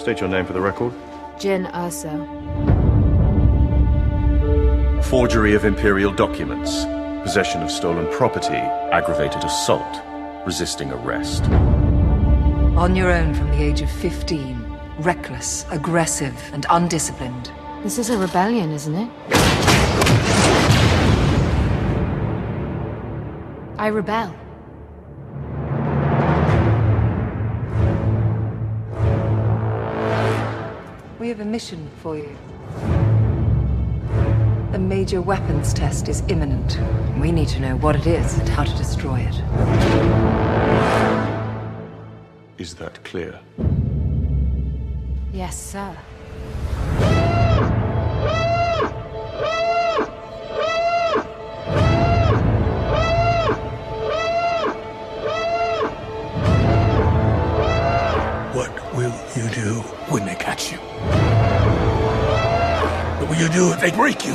[0.00, 0.94] State your name for the record.
[1.38, 2.26] Jin Urso.
[5.02, 6.84] Forgery of imperial documents,
[7.22, 8.56] possession of stolen property,
[8.92, 10.02] aggravated assault,
[10.46, 11.44] resisting arrest.
[12.78, 14.64] On your own from the age of 15.
[15.00, 17.52] Reckless, aggressive, and undisciplined.
[17.82, 19.10] This is a rebellion, isn't it?
[23.78, 24.34] I rebel.
[31.30, 32.36] Have a mission for you.
[34.72, 36.76] A major weapons test is imminent.
[37.20, 39.36] We need to know what it is and how to destroy it.
[42.58, 43.38] Is that clear?
[45.32, 45.96] Yes, sir.
[63.82, 64.34] If they break you?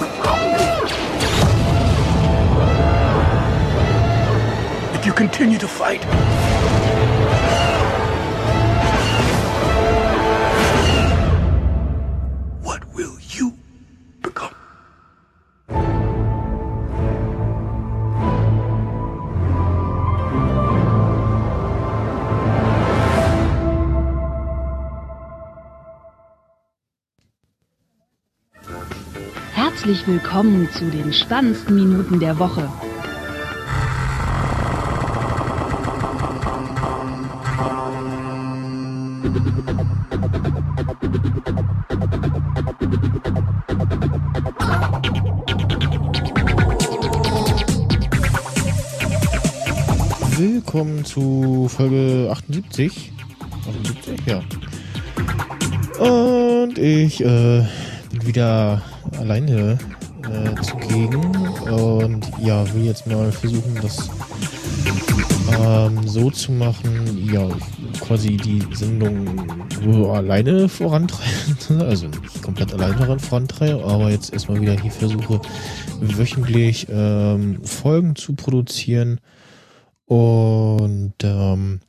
[4.98, 6.55] If you continue to fight?
[29.86, 32.68] Herzlich willkommen zu den spannendsten Minuten der Woche.
[50.36, 53.14] Willkommen zu Folge 78.
[53.70, 54.42] 78, ja.
[56.04, 57.68] Und ich äh,
[58.10, 58.82] bin wieder
[59.20, 59.78] alleine
[60.32, 61.26] äh, zugegen
[61.70, 64.10] und ja, will jetzt mal versuchen, das
[65.60, 67.48] ähm, so zu machen, ja,
[68.00, 69.28] quasi die Sendung
[70.12, 75.40] alleine vorantreiben, also nicht komplett alleine vorantreiben, aber jetzt erstmal wieder hier versuche,
[76.02, 79.20] wöchentlich ähm, Folgen zu produzieren.
[80.08, 81.80] Und ähm,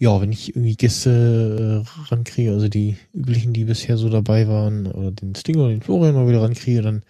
[0.00, 4.86] ja, wenn ich irgendwie Gäste äh, rankriege, also die üblichen, die bisher so dabei waren,
[4.86, 7.02] oder den Stinger oder den Florian mal wieder rankriege, dann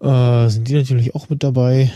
[0.00, 1.92] äh, sind die natürlich auch mit dabei.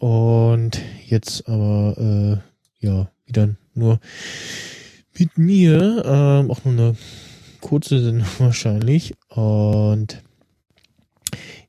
[0.00, 2.42] Und jetzt aber,
[2.82, 4.00] äh, ja, wieder nur
[5.16, 6.96] mit mir, ähm, auch nur eine
[7.60, 9.14] kurze Sendung wahrscheinlich.
[9.28, 10.20] Und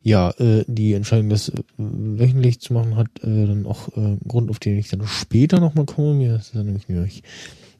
[0.02, 4.50] ja, äh, die Entscheidung, das äh, wöchentlich zu machen, hat äh, dann auch äh, Grund,
[4.50, 6.14] auf den ich dann später nochmal komme.
[6.14, 7.24] Mir ist dann nämlich, nämlich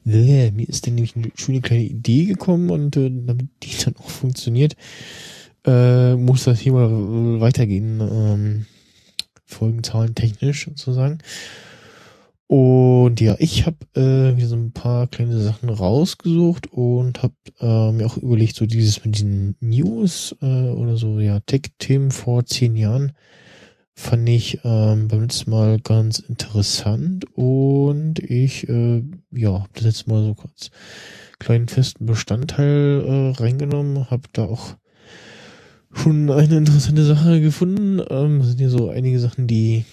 [0.06, 3.96] äh, mir ist dann nämlich eine schöne kleine Idee gekommen und äh, damit die dann
[3.96, 4.76] auch funktioniert,
[5.64, 8.66] äh, muss das hier mal weitergehen, ähm,
[9.46, 11.18] Folgenzahlen technisch sozusagen.
[12.50, 17.92] Und ja, ich habe äh, wieder so ein paar kleine Sachen rausgesucht und habe äh,
[17.92, 22.74] mir auch überlegt, so dieses mit diesen News äh, oder so, ja, Tech-Themen vor zehn
[22.74, 23.12] Jahren
[23.94, 30.08] fand ich ähm, beim letzten Mal ganz interessant und ich, äh, ja, habe das jetzt
[30.08, 30.72] mal so kurz
[31.38, 34.74] kleinen festen Bestandteil äh, reingenommen, habe da auch
[35.92, 38.02] schon eine interessante Sache gefunden.
[38.10, 39.84] Ähm, sind hier so einige Sachen, die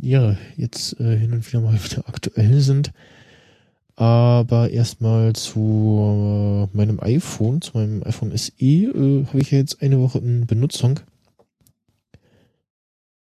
[0.00, 2.92] ja jetzt äh, hin und wieder mal wieder aktuell sind.
[3.96, 9.82] Aber erstmal zu äh, meinem iPhone, zu meinem iPhone SE, äh, habe ich ja jetzt
[9.82, 11.00] eine Woche in Benutzung.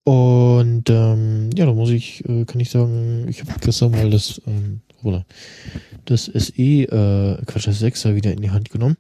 [0.04, 4.42] Und ähm, ja, da muss ich, äh, kann ich sagen, ich habe gestern mal das,
[4.46, 5.26] ähm, oder
[6.06, 8.98] das SE, äh, Quatsch, das 6er wieder in die Hand genommen.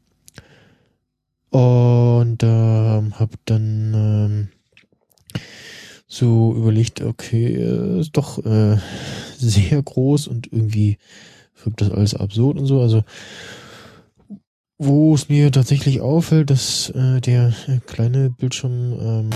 [1.52, 4.48] Und ähm, habe dann ähm,
[6.16, 8.78] so überlegt, okay, äh, ist doch äh,
[9.38, 10.98] sehr groß und irgendwie
[11.64, 12.79] wirkt das alles absurd und so.
[12.82, 13.03] Also
[14.78, 19.29] wo es mir tatsächlich auffällt, dass äh, der äh, kleine Bildschirm ähm,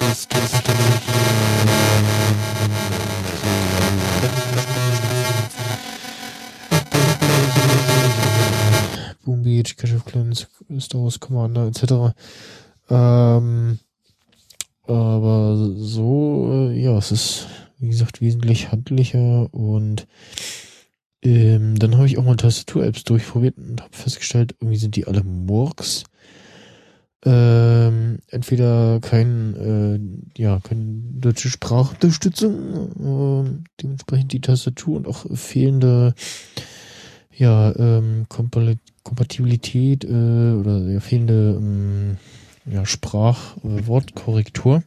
[0.00, 0.28] ist
[9.24, 10.48] Boom Beach, Cash of Clans,
[10.80, 12.14] Star Wars Commander etc.
[12.90, 13.78] Ähm,
[14.92, 17.46] aber so, äh, ja, es ist,
[17.78, 20.06] wie gesagt, wesentlich handlicher und
[21.22, 25.22] ähm, dann habe ich auch mal Tastatur-Apps durchprobiert und habe festgestellt, irgendwie sind die alle
[25.22, 26.04] Murks.
[27.24, 29.54] Ähm, entweder kein,
[30.36, 30.84] äh, ja, keine
[31.20, 36.14] deutsche Sprachunterstützung, äh, dementsprechend die Tastatur und auch fehlende,
[37.32, 42.16] ja, ähm, Kompatibilität äh, oder ja, fehlende ähm,
[42.66, 44.82] ja, Sprach-Wortkorrektur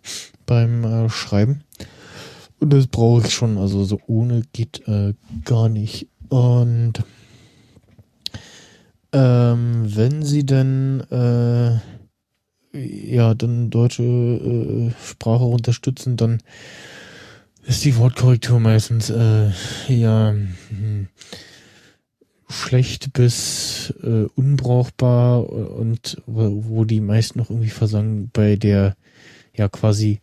[0.45, 1.63] beim äh, Schreiben.
[2.59, 5.13] Und das brauche ich schon, also so ohne geht äh,
[5.43, 6.07] gar nicht.
[6.29, 7.03] Und
[9.11, 11.79] ähm, wenn sie denn äh,
[12.73, 16.41] ja dann deutsche äh, Sprache unterstützen, dann
[17.65, 19.51] ist die Wortkorrektur meistens äh,
[19.87, 21.07] ja hm,
[22.49, 28.95] schlecht bis äh, unbrauchbar und wo, die meisten noch irgendwie versagen bei der
[29.53, 30.19] ja quasi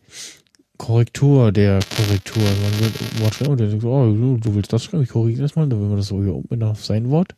[0.78, 2.42] Korrektur der Korrektur.
[2.42, 5.68] Man wird und der denkt, oh, du, du willst das schreiben, ich korrigiere das mal,
[5.68, 7.34] dann will man das so hier oben auf sein Wort.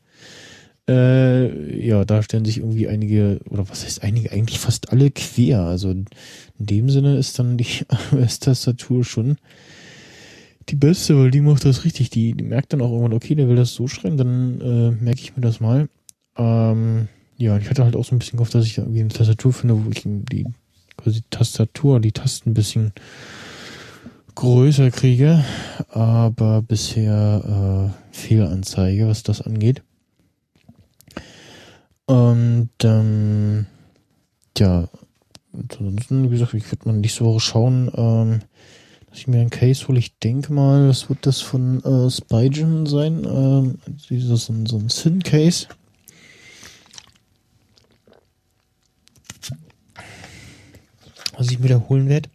[0.88, 5.60] Äh, ja, da stellen sich irgendwie einige, oder was heißt einige, eigentlich fast alle quer.
[5.60, 6.06] Also in
[6.58, 9.36] dem Sinne ist dann die AOS-Tastatur schon
[10.69, 12.11] die beste, weil die macht das richtig.
[12.11, 15.20] Die, die merkt dann auch irgendwann, okay, der will das so schreiben, dann äh, merke
[15.20, 15.88] ich mir das mal.
[16.37, 19.52] Ähm, ja, ich hatte halt auch so ein bisschen gehofft, dass ich irgendwie eine Tastatur
[19.52, 20.46] finde, wo ich die
[20.96, 22.93] quasi Tastatur, die Tasten ein bisschen
[24.34, 25.44] größer kriege,
[25.90, 29.82] aber bisher äh, Fehlanzeige, was das angeht.
[32.06, 33.67] Und ähm,
[34.58, 34.88] ja,
[35.52, 38.40] ansonsten, wie gesagt, ich würde mal nächste Woche schauen, ähm,
[39.16, 39.99] ich mir ein Case hole.
[39.99, 43.25] Ich denke mal, das wird das von äh, Spygen sein.
[43.25, 43.78] Ähm,
[44.08, 45.69] dieses so ein, so ein Sin-Case.
[51.37, 52.28] Was ich mir da holen werde.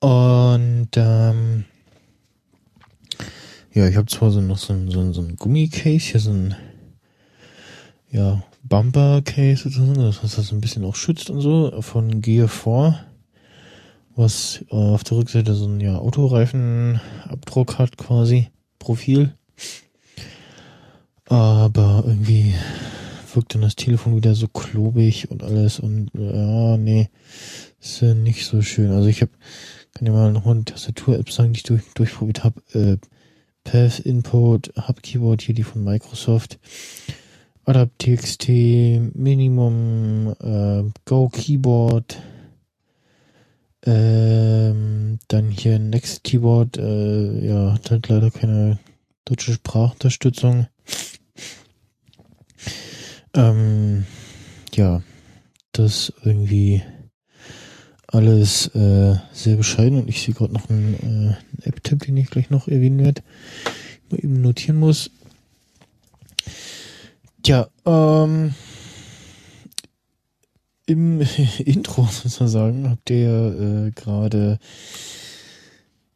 [0.00, 1.64] Und ähm,
[3.72, 6.30] ja, ich habe zwar so noch so ein, so ein, so ein Gummicase, hier so
[6.30, 6.54] ein
[8.10, 13.11] ja, Bumper-Case das das ein bisschen auch schützt und so, von Gear 4,
[14.16, 18.48] was äh, auf der Rückseite so ein ja, Autoreifenabdruck hat quasi,
[18.78, 19.34] Profil.
[21.26, 22.54] Aber irgendwie
[23.34, 27.08] wirkt dann das Telefon wieder so klobig und alles und ja, nee,
[27.80, 28.90] ist ja nicht so schön.
[28.90, 29.32] Also ich habe,
[29.94, 32.60] kann ja mal nochmal eine Tastatur-App sagen, die ich durch, durchprobiert habe.
[32.74, 32.98] Äh,
[33.64, 36.58] Path Input, Hub Keyboard hier, die von Microsoft.
[37.64, 38.48] AdaptTXT,
[39.14, 42.20] Minimum, äh, Go Keyboard,
[43.84, 48.78] ähm, dann hier Next Keyboard, äh, ja, hat halt leider keine
[49.24, 50.66] deutsche Sprachunterstützung.
[53.34, 54.06] Ähm,
[54.74, 55.02] ja,
[55.72, 56.82] das irgendwie
[58.06, 62.50] alles äh, sehr bescheiden und ich sehe gerade noch einen, äh, App-Tipp, den ich gleich
[62.50, 63.22] noch erwähnen werde,
[64.10, 65.10] mal eben notieren muss.
[67.42, 68.54] Tja, ähm,
[70.92, 71.20] im
[71.58, 74.58] Intro sozusagen habt ihr äh, gerade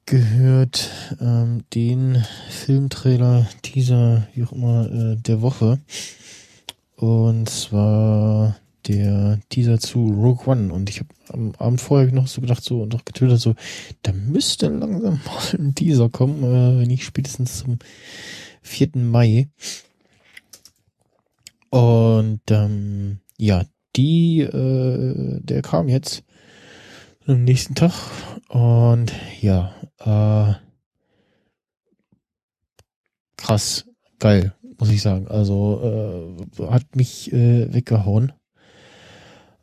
[0.04, 0.90] gehört
[1.20, 5.80] ähm, den Filmtrailer, Teaser, wie auch immer, äh, der Woche.
[6.94, 8.56] Und zwar
[8.86, 10.72] der Teaser zu Rogue One.
[10.72, 13.54] Und ich habe am Abend vorher noch so gedacht, so und auch getötet, so,
[14.02, 17.78] da müsste langsam mal ein Teaser kommen, äh, wenn nicht spätestens zum
[18.62, 18.90] 4.
[18.94, 19.48] Mai.
[21.70, 23.64] Und ähm, ja,
[23.96, 26.22] die, äh, der kam jetzt
[27.26, 27.92] am nächsten Tag
[28.48, 30.54] und ja, äh,
[33.36, 33.86] krass,
[34.18, 35.28] geil, muss ich sagen.
[35.28, 38.32] Also äh, hat mich äh, weggehauen.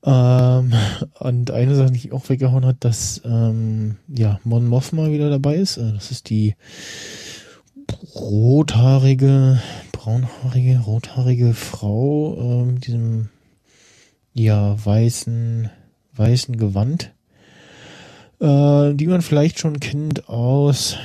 [0.05, 0.73] Ähm,
[1.19, 5.55] und eine Sache, die mich auch weggehauen hat, dass ähm, ja Mon Mothma wieder dabei
[5.55, 5.77] ist.
[5.77, 6.55] Äh, Das ist die
[8.15, 9.61] rothaarige,
[9.91, 13.29] braunhaarige, rothaarige Frau äh, mit diesem
[14.33, 15.69] ja weißen
[16.15, 17.11] weißen Gewand,
[18.39, 20.97] äh, die man vielleicht schon kennt aus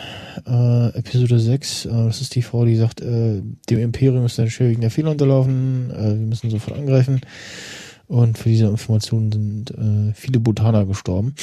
[0.47, 1.87] äh, Episode 6.
[1.87, 5.91] Äh, das ist die Frau, die sagt, äh, dem Imperium ist ein schwerwiegender Fehler unterlaufen,
[5.91, 7.21] äh, wir müssen sofort angreifen.
[8.07, 11.35] Und für diese Informationen sind äh, viele Botaner gestorben.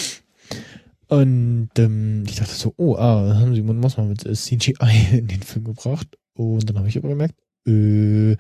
[1.08, 4.75] Und ähm, ich dachte so, oh, ah, haben sie Mon Mothma mit äh, CGI
[5.18, 6.08] in den Film gebracht.
[6.34, 7.36] Und dann habe ich aber gemerkt,
[7.68, 8.36] äh,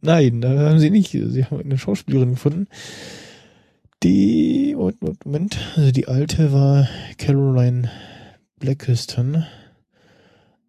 [0.00, 1.10] nein, da haben sie nicht.
[1.10, 2.68] Sie haben eine Schauspielerin gefunden.
[4.02, 7.90] Die, Moment, Moment, also die alte war Caroline
[8.58, 9.44] Blackiston.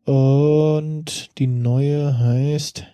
[0.06, 2.86] Und die neue heißt,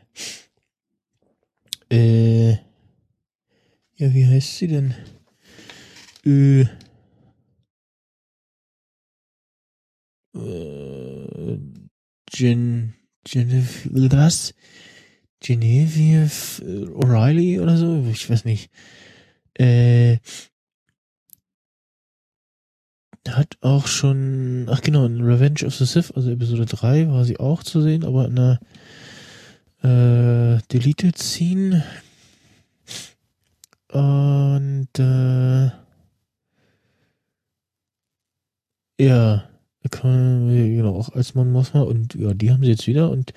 [1.91, 4.93] äh, ja, wie heißt sie denn?
[6.25, 6.61] Äh,
[10.35, 11.59] äh,
[12.31, 12.93] Gen,
[13.25, 14.53] Genevieve, was?
[15.41, 16.61] Genevieve
[16.95, 18.05] O'Reilly oder so?
[18.11, 18.69] Ich weiß nicht.
[19.53, 20.17] Äh,
[23.27, 27.39] hat auch schon, ach genau, in Revenge of the Sith, also Episode 3 war sie
[27.39, 28.59] auch zu sehen, aber in einer
[29.83, 31.83] äh, Deleted ziehen.
[33.91, 35.71] Und äh,
[38.99, 39.49] ja,
[39.91, 43.33] kann, genau, auch als man muss und ja, die haben sie jetzt wieder und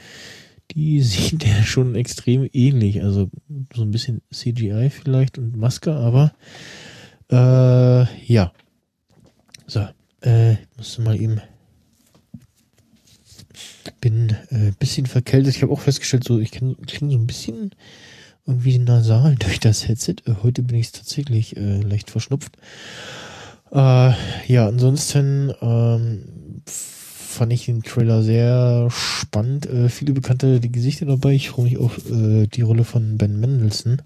[0.75, 3.03] die sieht ja schon extrem ähnlich.
[3.03, 3.31] Also
[3.75, 6.33] so ein bisschen CGI vielleicht und Maske, aber
[7.31, 8.53] äh, ja.
[9.67, 9.87] So,
[10.21, 11.41] äh, musste mal eben
[14.01, 15.57] bin äh, bisschen verkältet.
[15.57, 17.71] Ich habe auch festgestellt, so ich klinge so ein bisschen
[18.47, 20.17] irgendwie nasal durch das Headset.
[20.27, 22.57] Äh, heute bin ich tatsächlich äh, leicht verschnupft.
[23.71, 24.13] Äh,
[24.49, 26.63] ja, ansonsten ähm,
[27.33, 29.67] fand ich den Trailer sehr spannend.
[29.67, 31.33] Äh, viele bekannte Gesichter dabei.
[31.33, 34.03] Ich freue mich auf äh, die Rolle von Ben Mendelssohn,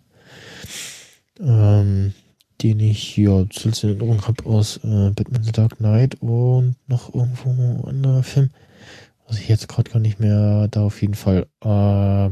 [1.40, 2.14] ähm,
[2.62, 7.14] den ich ja zuletzt in Erinnerung habe aus äh, Batman The Dark Knight und noch
[7.14, 8.50] irgendwo anderer Film.
[9.28, 11.46] Was ich jetzt gerade gar nicht mehr da auf jeden Fall.
[11.60, 12.30] Äh,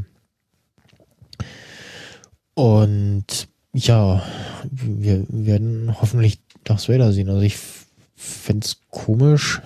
[2.54, 4.22] und ja,
[4.70, 7.28] wir werden hoffentlich Darth Vader sehen.
[7.28, 7.56] Also ich
[8.14, 9.60] fände es komisch,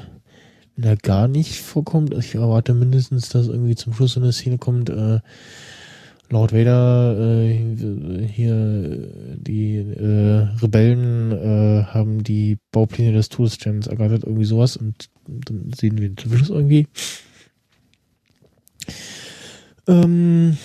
[0.84, 2.14] er gar nicht vorkommt.
[2.14, 5.20] Ich erwarte mindestens, dass irgendwie zum Schluss so eine Szene kommt, äh,
[6.30, 14.44] Lord Vader, äh, hier die äh, Rebellen äh, haben die Baupläne des Todessterns ergattert, irgendwie
[14.44, 16.86] sowas und dann sehen wir den Schluss irgendwie.
[19.86, 20.58] Ähm,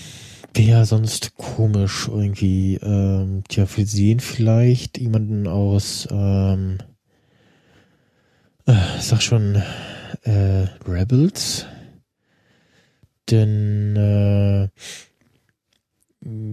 [0.53, 2.75] Wäre sonst komisch irgendwie.
[2.75, 6.77] Ähm, tja, wir sehen vielleicht jemanden aus, ähm,
[8.65, 9.63] äh, sag schon,
[10.23, 11.65] äh, Rebels.
[13.29, 14.69] Denn, äh,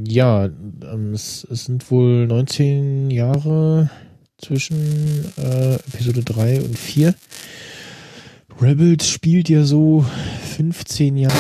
[0.09, 3.91] ja, ähm, es, es sind wohl 19 Jahre
[4.39, 7.15] zwischen äh, Episode 3 und 4.
[8.61, 10.05] Rebels spielt ja so
[10.57, 11.35] 15 Jahre.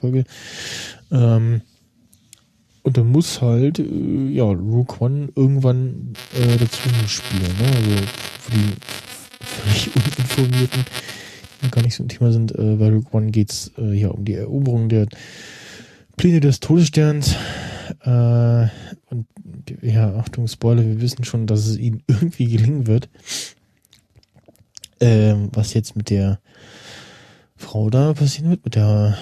[0.00, 0.24] Folge.
[1.10, 1.62] Ähm,
[2.86, 7.66] und dann muss halt, äh, ja, Rook One irgendwann äh, dazwischen spielen, ne?
[7.66, 8.06] Also
[8.42, 8.72] für die
[9.40, 10.84] völlig Uninformierten,
[11.62, 14.24] die gar nicht so ein Thema sind, äh, bei Rook One geht's äh, ja um
[14.24, 15.08] die Eroberung der
[16.16, 17.34] Pläne des Todessterns.
[18.02, 18.68] Äh,
[19.10, 19.26] und
[19.82, 23.08] ja, Achtung, Spoiler, wir wissen schon, dass es ihnen irgendwie gelingen wird.
[25.00, 26.38] Ähm, was jetzt mit der
[27.56, 29.18] Frau da passieren wird, mit der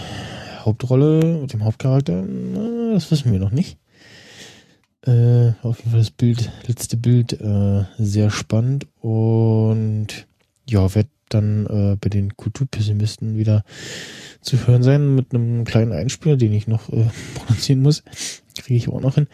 [0.65, 3.79] Hauptrolle, dem Hauptcharakter, na, das wissen wir noch nicht.
[5.03, 10.27] Äh, auf jeden Fall das Bild, letzte Bild, äh, sehr spannend und
[10.69, 13.65] ja, wird dann äh, bei den Kulturpessimisten wieder
[14.41, 18.03] zu hören sein mit einem kleinen Einspieler, den ich noch äh, produzieren muss.
[18.57, 19.27] Kriege ich auch noch hin.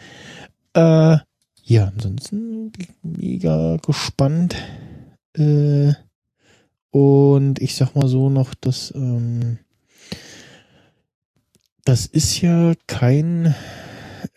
[0.73, 1.17] Äh,
[1.63, 2.71] ja, ansonsten
[3.03, 4.55] mega gespannt.
[5.37, 5.93] Äh,
[6.89, 9.59] und ich sag mal so noch, dass ähm,
[11.85, 13.55] das ist ja kein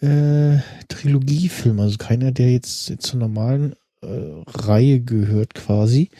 [0.00, 0.58] äh,
[0.88, 4.06] Trilogiefilm, also keiner, der jetzt, zur normalen äh,
[4.46, 6.10] Reihe gehört quasi,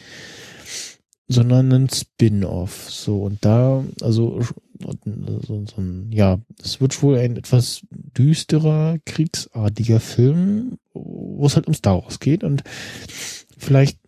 [1.27, 2.91] sondern ein Spin-off.
[2.91, 4.41] So, und da, also
[4.79, 11.67] so, so ein, ja, es wird wohl ein etwas düsterer, kriegsartiger Film, wo es halt
[11.67, 12.63] um Star Wars geht und
[13.57, 13.99] vielleicht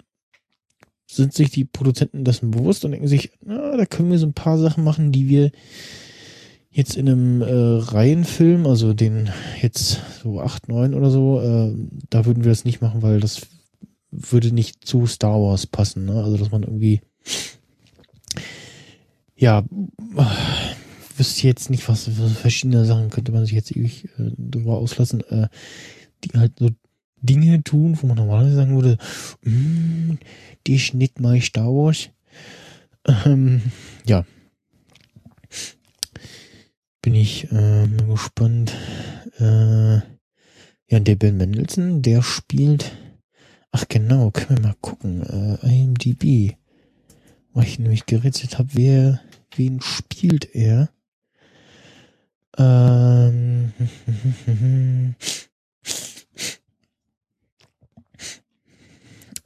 [1.10, 4.34] sind sich die Produzenten dessen bewusst und denken sich, na, da können wir so ein
[4.34, 5.52] paar Sachen machen, die wir
[6.78, 11.74] jetzt in einem äh, Reihenfilm, also den jetzt so 8, 9 oder so, äh,
[12.12, 13.48] da würden wir das nicht machen, weil das
[14.12, 16.06] würde nicht zu Star Wars passen.
[16.06, 16.24] Ne?
[16.24, 17.02] Also dass man irgendwie
[19.36, 19.64] ja
[21.18, 25.22] wüsste jetzt nicht, was für verschiedene Sachen könnte man sich jetzt ewig äh, drüber auslassen,
[25.32, 25.48] äh,
[26.24, 26.70] die halt so
[27.24, 29.00] Dinge tun, wo man normalerweise sagen würde,
[29.42, 30.20] mm,
[30.68, 32.10] die schnitt mal Star Wars.
[33.26, 33.64] Ähm,
[34.06, 34.26] ja,
[37.08, 38.76] bin ich äh, gespannt.
[39.40, 39.96] Äh,
[40.90, 42.98] ja, der Ben Mendelssohn, der spielt.
[43.72, 45.22] Ach genau, können wir mal gucken.
[45.24, 46.58] Äh, IMDb.
[47.54, 49.22] Weil ich nämlich gerätselt habe, wer,
[49.56, 50.90] wen spielt er?
[52.58, 53.72] Ähm,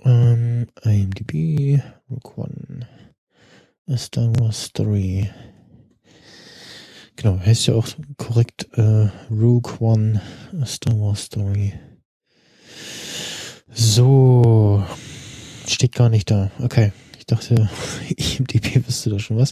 [0.04, 2.88] ähm, IMDb, Rook One,
[3.86, 5.30] A Star Wars Story.
[7.22, 7.88] Genau, heißt ja auch
[8.18, 10.20] korrekt äh, Rogue One
[10.66, 11.72] Star Wars Story.
[13.72, 14.84] So,
[15.68, 16.50] steht gar nicht da.
[16.64, 17.70] Okay, ich dachte,
[18.10, 19.52] IMDb wüsste da schon was.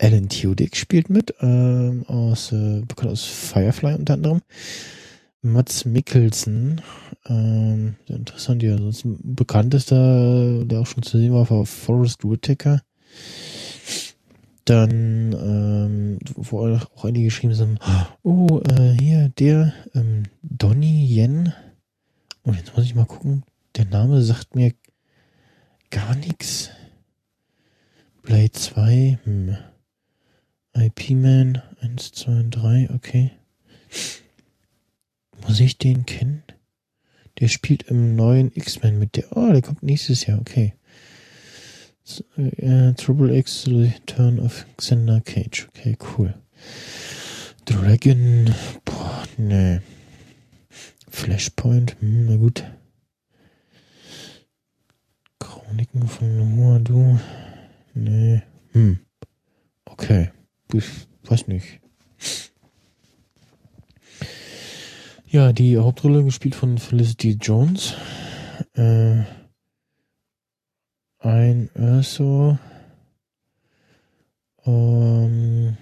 [0.00, 4.40] Alan Tudyk spielt mit, ähm, aus, äh, bekannt aus Firefly unter anderem.
[5.42, 6.80] Mats Mikkelsen.
[7.26, 8.78] Ähm, interessant, ja.
[8.78, 12.80] Sonst bekanntester, der auch schon zu sehen war, war Forrest Whitaker.
[14.64, 17.80] Dann, ähm, wo auch einige geschrieben sind,
[18.22, 21.52] oh, äh, hier, der, ähm, Donny Yen.
[22.42, 23.44] Und jetzt muss ich mal gucken,
[23.76, 24.72] der Name sagt mir
[25.90, 26.70] gar nichts.
[28.22, 29.56] Blade 2, hm.
[30.74, 33.30] IP-Man 1, 2, 3, okay.
[35.46, 36.42] Muss ich den kennen?
[37.38, 39.36] Der spielt im neuen X-Men mit der.
[39.36, 40.74] Oh, der kommt nächstes Jahr, okay.
[42.06, 45.68] Uh, Triple X Return of Xander Cage.
[45.68, 46.34] Okay, cool.
[47.64, 48.54] Dragon.
[48.84, 49.80] Boah, nee.
[51.10, 51.96] Flashpoint.
[52.00, 52.64] Hm, na gut.
[55.40, 57.18] Chroniken von Muadu.
[57.94, 58.42] Nee.
[58.72, 58.98] Hm.
[59.86, 60.30] Okay.
[60.74, 60.84] Ich
[61.24, 61.80] weiß nicht.
[65.26, 67.94] Ja, die Hauptrolle gespielt von Felicity Jones.
[68.74, 69.22] Äh,
[71.24, 72.58] ein Urso.
[74.66, 75.76] Ähm,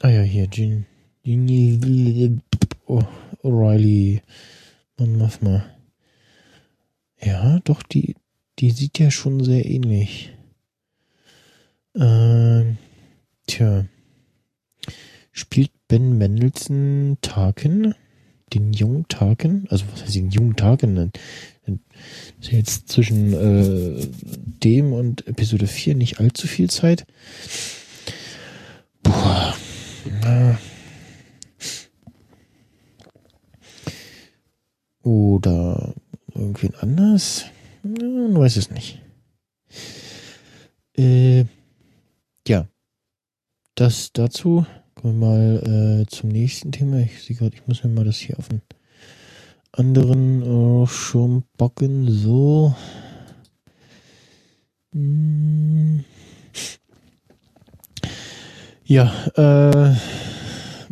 [0.00, 0.48] ah ja, hier.
[0.50, 0.86] Jean
[2.86, 3.02] oh,
[3.42, 4.22] O'Reilly.
[4.98, 5.64] Mann, mach mal.
[7.20, 8.14] Ja, doch, die,
[8.58, 10.32] die sieht ja schon sehr ähnlich.
[11.94, 12.78] Ähm,
[13.46, 13.86] tja.
[15.32, 17.94] Spielt Ben Mendelssohn Tarkin?
[18.52, 19.66] Den jungen Tarkin?
[19.70, 20.56] Also, was heißt den jungen
[22.50, 24.06] ja jetzt zwischen äh,
[24.62, 27.06] dem und Episode 4 nicht allzu viel Zeit.
[29.02, 29.56] Boah.
[35.02, 35.94] Oder
[36.34, 37.44] irgendwen anders?
[37.82, 39.00] Man weiß es nicht.
[40.96, 41.44] Äh,
[42.46, 42.68] ja.
[43.74, 44.66] Das dazu.
[45.02, 47.00] Kommen wir mal äh, zum nächsten Thema.
[47.00, 48.62] Ich sehe gerade, ich muss mir mal das hier auf den
[49.72, 52.08] anderen äh, schon backen.
[52.08, 52.72] So.
[54.92, 56.04] Hm.
[58.84, 59.96] Ja, äh,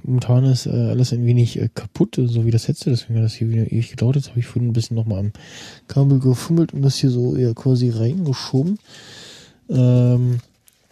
[0.03, 3.35] momentan ist äh, alles ein wenig äh, kaputt, so wie das Headset, deswegen hat das
[3.35, 4.17] hier wieder ewig gedauert.
[4.17, 5.33] Jetzt habe ich vorhin ein bisschen nochmal am
[5.87, 8.81] Kabel gefummelt und das hier so eher quasi reingeschoben.
[9.69, 10.41] Ähm,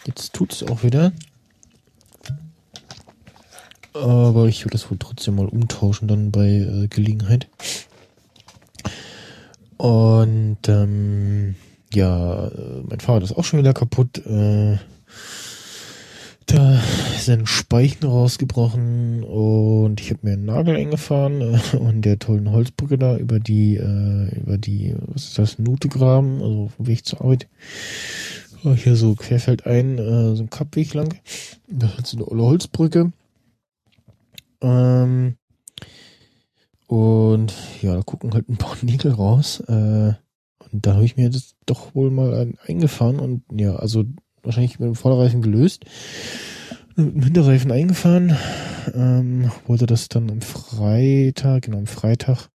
[0.06, 1.12] jetzt tut es auch wieder.
[4.02, 7.48] Aber ich würde das wohl trotzdem mal umtauschen dann bei äh, Gelegenheit.
[9.76, 11.54] Und ähm,
[11.92, 14.18] ja, äh, mein Fahrrad ist auch schon wieder kaputt.
[14.26, 14.76] Äh,
[16.46, 16.80] da
[17.14, 22.50] ist ein Speichen rausgebrochen und ich habe mir einen Nagel eingefahren äh, und der tollen
[22.50, 27.20] Holzbrücke da über die, äh, über die, was ist das, Nutegraben, also vom Weg zur
[27.20, 27.48] Arbeit.
[28.62, 31.14] Hier so querfeldein, äh, so ein Kappweg lang.
[31.68, 33.12] Da hat so eine olle Holzbrücke.
[34.60, 35.36] Ähm,
[36.86, 39.60] und ja, da gucken halt ein paar Nägel raus.
[39.68, 40.14] Äh,
[40.72, 44.04] und da habe ich mir das doch wohl mal ein, eingefahren und ja, also
[44.42, 45.84] wahrscheinlich mit dem Vorderreifen gelöst.
[46.96, 48.36] Mit dem Hinterreifen eingefahren.
[48.94, 52.48] Ähm, wollte das dann am Freitag, genau am Freitag,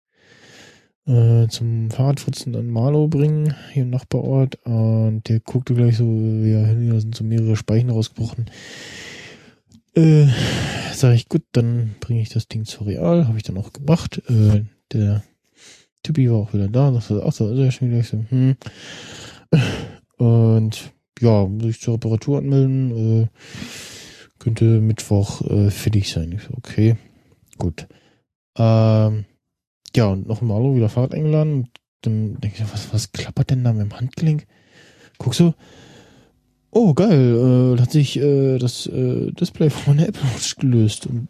[1.07, 4.59] äh, zum Fahrradfutzen an Marlow bringen, hier im Nachbarort.
[4.65, 8.47] Und der guckte gleich so, ja, da sind so mehrere Speichen rausgebrochen.
[9.95, 10.27] Äh,
[10.93, 13.27] sage ich, gut, dann bringe ich das Ding zu Real.
[13.27, 14.23] Habe ich dann auch gemacht.
[14.29, 15.23] Äh, der
[16.03, 16.91] Typi war auch wieder da.
[16.91, 17.99] Das war auch so sehr schön.
[17.99, 18.57] Ich so, hm.
[20.17, 23.23] Und ja, muss ich zur Reparatur anmelden.
[23.23, 23.29] Äh,
[24.39, 26.33] könnte Mittwoch äh, fertig sein.
[26.33, 26.97] Ich so, okay,
[27.59, 27.87] gut.
[28.57, 29.25] Ähm,
[29.95, 31.55] ja, und noch mal wieder Fahrrad eingeladen.
[31.55, 31.69] Und
[32.03, 34.47] dann denke ich, was, was klappert denn da mit dem Handgelenk?
[35.19, 35.55] Guck so,
[36.71, 41.07] oh geil, äh, hat sich äh, das äh, Display von meiner Apple Watch gelöst.
[41.07, 41.29] Und,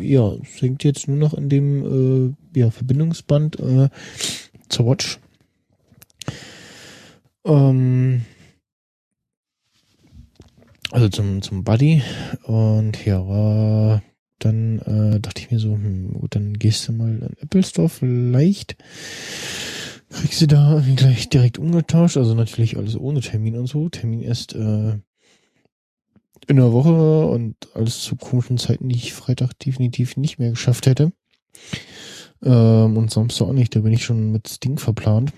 [0.00, 3.88] ja, es hängt jetzt nur noch in dem äh, ja, Verbindungsband äh,
[4.68, 5.18] zur Watch.
[7.44, 8.22] Ähm,
[10.90, 12.02] also zum, zum Buddy.
[12.44, 14.02] Und ja, war
[14.38, 17.88] dann äh, dachte ich mir so, hm, gut, dann gehst du mal in Apple Store
[17.88, 18.76] vielleicht
[20.16, 22.16] kriegst du da gleich direkt umgetauscht.
[22.16, 23.88] Also natürlich alles ohne Termin und so.
[23.88, 24.98] Termin erst äh,
[26.48, 30.86] in der Woche und alles zu komischen Zeiten, die ich Freitag definitiv nicht mehr geschafft
[30.86, 31.12] hätte.
[32.42, 35.32] Ähm, und Samstag auch nicht, da bin ich schon mit Sting verplant.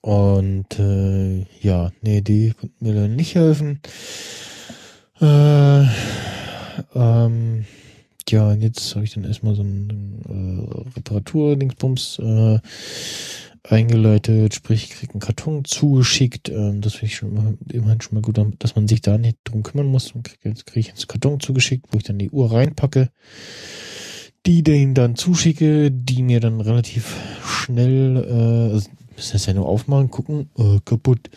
[0.00, 3.80] Und äh, ja, nee, die konnten mir dann nicht helfen.
[5.20, 5.84] Äh,
[6.94, 7.64] ähm,
[8.28, 12.58] ja, jetzt habe ich dann erstmal so ein äh, Reparatur-Dingsbums äh,
[13.68, 16.48] eingeleitet, sprich, ich krieg einen Karton zugeschickt.
[16.48, 19.38] Ähm, das finde ich schon immer, immerhin schon mal gut, dass man sich da nicht
[19.44, 20.12] drum kümmern muss.
[20.12, 23.10] Und krieg, jetzt kriege ich einen Karton zugeschickt, wo ich dann die Uhr reinpacke.
[24.46, 29.66] die denen dann zuschicke, die mir dann relativ schnell, äh, also müssen das ja nur
[29.66, 31.30] aufmachen, gucken, äh, kaputt,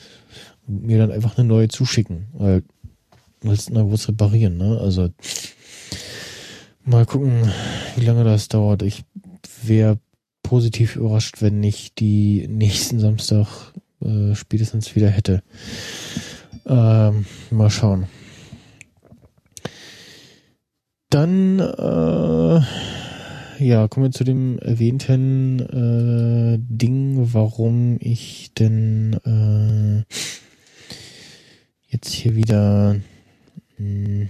[0.67, 2.63] und mir dann einfach eine neue zuschicken, weil
[3.41, 4.77] willst du was reparieren, ne?
[4.79, 5.09] Also
[6.83, 7.51] mal gucken,
[7.95, 8.83] wie lange das dauert.
[8.83, 9.03] Ich
[9.63, 9.97] wäre
[10.49, 15.43] positiv überrascht, wenn ich die nächsten Samstag äh, spätestens wieder hätte.
[16.65, 18.07] Ähm, mal schauen.
[21.11, 22.61] Dann äh,
[23.63, 30.03] ja, kommen wir zu dem erwähnten äh, Ding, warum ich denn äh,
[31.89, 32.95] jetzt hier wieder
[33.77, 34.29] mh, hm,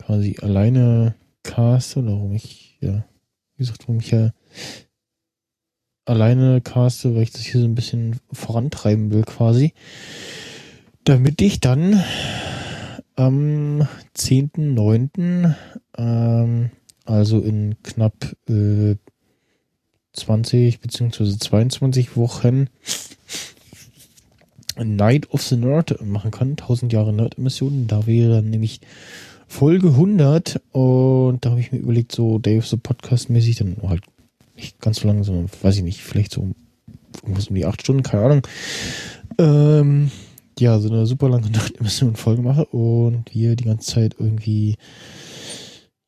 [0.00, 1.14] quasi alleine
[1.44, 3.04] caste oder warum ich, ja,
[3.54, 4.32] wie gesagt, warum ich ja
[6.04, 9.72] alleine caste, weil ich das hier so ein bisschen vorantreiben will quasi.
[11.04, 12.02] Damit ich dann
[13.16, 13.86] am
[14.16, 15.54] 10.9.,
[15.96, 16.70] ähm,
[17.04, 18.96] also in knapp äh,
[20.14, 22.68] 20 beziehungsweise 22 Wochen
[24.82, 26.50] Night of the Nerd machen kann.
[26.50, 27.86] 1000 Jahre Nerd-Emissionen.
[27.86, 28.80] Da wäre dann nämlich
[29.46, 33.76] Folge 100 und da habe ich mir überlegt, so Day of the Podcast mäßig, dann
[33.82, 34.02] halt
[34.56, 36.48] nicht ganz so lange, sondern weiß ich nicht, vielleicht so
[37.22, 38.46] irgendwas um die 8 Stunden, keine Ahnung.
[39.38, 40.10] Ähm,
[40.58, 44.76] ja, so eine super lange Nacht-Emission Folge mache und wir die ganze Zeit irgendwie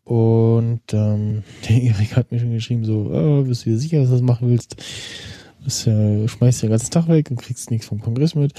[0.09, 4.09] Und ähm, der Erik hat mir schon geschrieben, so, oh, bist du dir sicher, dass
[4.09, 4.77] du das machen willst?
[5.63, 8.55] Das ja, schmeißt den ganzen Tag weg und kriegst nichts vom Kongress mit.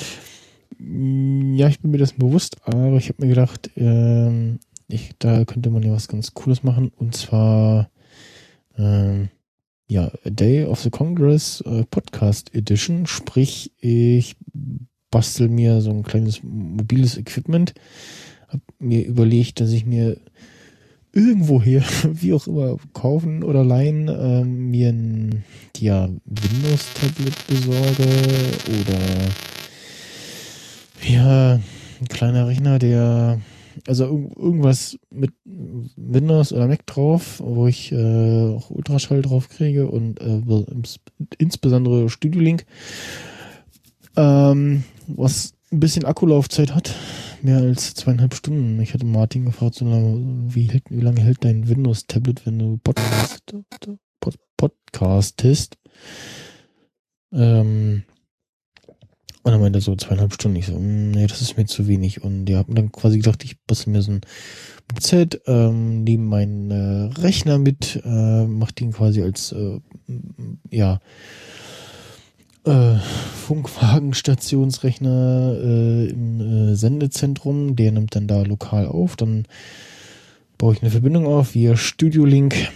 [0.78, 5.44] Mm, ja, ich bin mir das bewusst, aber ich habe mir gedacht, ähm, ich, da
[5.44, 6.92] könnte man ja was ganz Cooles machen.
[6.96, 7.90] Und zwar
[8.78, 9.30] ähm,
[9.88, 13.08] ja, A Day of the Congress äh, Podcast Edition.
[13.08, 14.36] Sprich, ich
[15.10, 17.74] bastel mir so ein kleines mobiles Equipment.
[18.50, 20.18] Hab mir überlegt, dass ich mir
[21.14, 25.44] irgendwoher, wie auch immer, kaufen oder leihen, ähm, mir ein
[25.78, 28.08] ja, Windows-Tablet besorge
[28.68, 29.00] oder
[31.08, 33.40] ja, ein kleiner Rechner, der
[33.88, 40.20] also irgendwas mit Windows oder Mac drauf, wo ich äh, auch Ultraschall drauf kriege und
[40.20, 40.42] äh,
[41.38, 42.66] insbesondere Studio Link,
[44.16, 46.96] ähm, was ein bisschen Akkulaufzeit hat
[47.42, 48.80] mehr als zweieinhalb Stunden.
[48.82, 52.78] Ich hatte Martin gefragt, so lange, wie, hält, wie lange hält dein Windows-Tablet, wenn du
[52.78, 53.44] Podcast,
[54.20, 55.78] Pod, podcastest?
[57.32, 58.04] Ähm,
[59.44, 60.58] und dann meinte er so zweieinhalb Stunden.
[60.58, 62.24] Ich so, mm, nee, das ist mir zu wenig.
[62.24, 64.22] Und die haben dann quasi gedacht, ich bastel mir so ein
[65.00, 69.80] Z ähm, neben meinen äh, Rechner mit, äh, mach den quasi als, äh,
[70.72, 71.00] ja,
[72.70, 72.98] äh,
[73.48, 77.76] Funkwagensstationsrechner äh, im äh, Sendezentrum.
[77.76, 79.16] Der nimmt dann da lokal auf.
[79.16, 79.48] Dann
[80.58, 82.70] baue ich eine Verbindung auf via Studio Link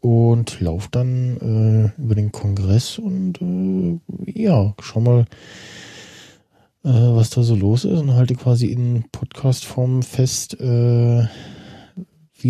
[0.00, 3.98] und laufe dann äh, über den Kongress und äh,
[4.40, 5.26] ja, schau mal,
[6.82, 11.28] äh, was da so los ist und halte quasi in Podcast-Form fest, wie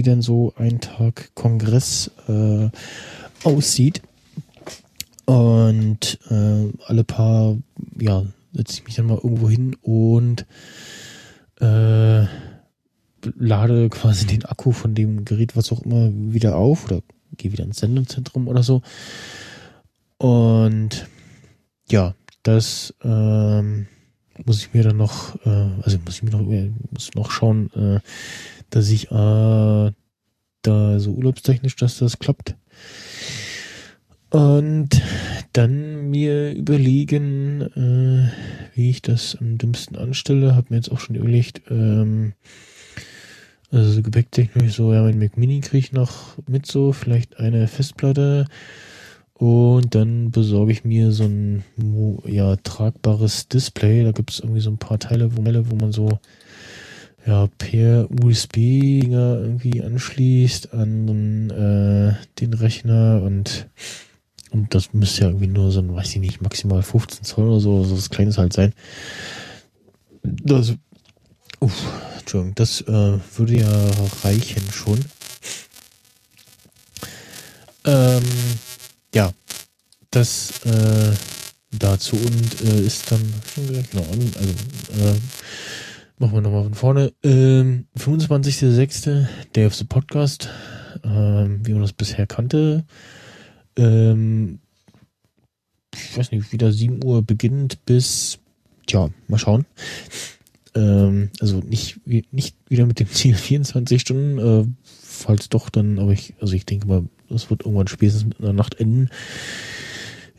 [0.03, 2.13] denn so ein Tag Kongress
[3.43, 4.03] aussieht.
[5.31, 7.57] Und äh, alle paar,
[8.01, 10.45] ja, setze ich mich dann mal irgendwo hin und
[11.61, 12.25] äh,
[13.39, 17.03] lade quasi den Akku von dem Gerät, was auch immer, wieder auf oder
[17.37, 18.83] gehe wieder ins Sendezentrum oder so.
[20.19, 21.07] Und
[21.89, 23.87] ja, das ähm,
[24.45, 26.43] muss ich mir dann noch, äh, also muss ich mir noch,
[26.91, 28.01] muss noch schauen, äh,
[28.71, 29.93] dass ich äh,
[30.63, 32.57] da so urlaubstechnisch, dass das klappt.
[34.31, 35.03] Und
[35.53, 40.55] dann mir überlegen, äh, wie ich das am dümmsten anstelle.
[40.55, 42.35] Hab mir jetzt auch schon überlegt, ähm,
[43.73, 48.47] also gepäcktechnisch so, ja, mein Mac Mini kriege ich noch mit so, vielleicht eine Festplatte.
[49.35, 51.65] Und dann besorge ich mir so ein
[52.27, 54.05] ja, tragbares Display.
[54.05, 56.19] Da gibt es irgendwie so ein paar Teile, wo, wo man so
[57.27, 63.67] ja, per USB-Dinger irgendwie anschließt an äh, den Rechner und
[64.51, 67.61] und das müsste ja irgendwie nur so ein, weiß ich nicht, maximal 15 Zoll oder
[67.61, 68.73] so, so was Kleines halt sein.
[70.23, 70.75] Das,
[71.61, 73.91] uff, Entschuldigung, das äh, würde ja
[74.23, 75.01] reichen schon.
[77.87, 78.23] Ähm,
[79.15, 79.33] ja,
[80.11, 81.13] das äh,
[81.79, 84.23] dazu und äh, ist dann schon gesagt, genau, also
[85.03, 85.19] äh,
[86.19, 87.13] machen wir nochmal von vorne.
[87.23, 89.27] Ähm, 25.06.
[89.55, 90.49] Day of the Podcast,
[91.05, 92.85] ähm, wie man das bisher kannte.
[93.77, 94.61] Ähm,
[95.95, 98.39] ich weiß nicht, wieder 7 Uhr beginnt bis,
[98.87, 99.67] tja, mal schauen.
[100.75, 106.13] Ähm, also nicht, nicht wieder mit dem Ziel 24 Stunden, äh, falls doch dann, aber
[106.13, 109.11] ich, also ich denke mal, das wird irgendwann spätestens mit einer Nacht enden.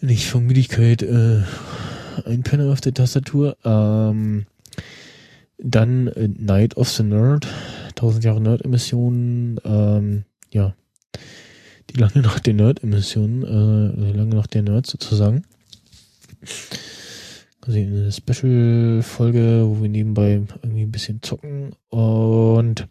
[0.02, 1.44] Nicht von Müdigkeit äh,
[2.26, 3.56] einpenne auf der Tastatur.
[3.64, 4.46] Ähm,
[5.58, 7.48] dann äh, Night of the Nerd,
[7.90, 10.74] 1000 Jahre Nerd-Emissionen, ähm, ja,
[11.92, 15.44] die lange nach der Nerd-Emissionen, äh, lange nach der Nerds sozusagen.
[17.62, 22.88] Also eine Special-Folge, wo wir nebenbei irgendwie ein bisschen zocken und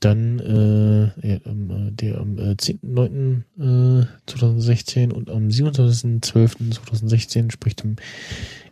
[0.00, 7.96] dann äh, ja, am, der am äh, 10.9.2016 äh, und am 27.12.2016, sprich dem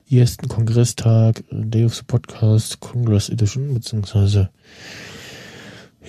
[0.09, 4.51] ersten Kongresstag, äh, Day of the Podcast Congress Edition, beziehungsweise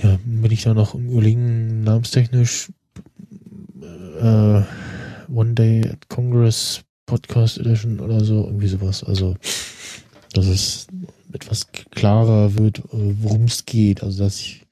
[0.03, 2.71] ja, bin ich da noch im Überlegen, namenstechnisch
[4.17, 4.63] äh,
[5.31, 9.03] One Day at Congress Podcast Edition oder so, irgendwie sowas.
[9.03, 9.35] Also,
[10.33, 10.87] dass es
[11.33, 14.03] etwas klarer wird, äh, worum es geht.
[14.03, 14.65] Also, dass ich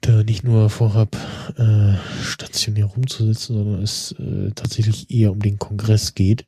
[0.00, 1.16] da nicht nur vorhab,
[1.56, 6.46] äh, stationär rumzusitzen, sondern es äh, tatsächlich eher um den Kongress geht.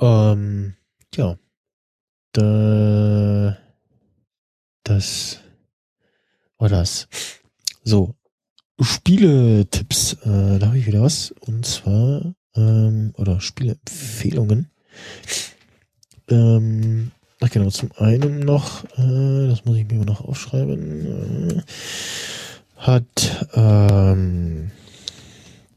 [0.00, 0.74] Ähm,
[1.14, 1.38] ja.
[2.32, 3.56] Da,
[4.84, 5.40] das
[6.58, 7.08] war das.
[7.84, 8.17] So.
[8.80, 11.32] Spiele-Tipps, äh, da habe ich wieder was.
[11.40, 14.70] Und zwar, ähm, oder Spieleempfehlungen.
[16.28, 17.10] Ähm,
[17.40, 21.62] ach genau, zum einen noch, äh, das muss ich mir noch aufschreiben, äh,
[22.76, 24.70] hat, ähm,